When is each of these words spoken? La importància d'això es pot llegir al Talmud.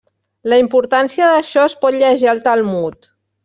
La 0.53 0.57
importància 0.61 1.29
d'això 1.33 1.67
es 1.67 1.77
pot 1.85 2.01
llegir 2.01 2.33
al 2.35 2.45
Talmud. 2.51 3.11